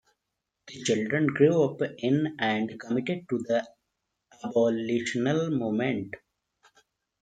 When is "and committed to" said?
2.39-3.37